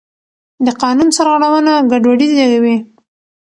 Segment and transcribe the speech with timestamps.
[0.65, 2.77] د قانون سرغړونه ګډوډي زېږوي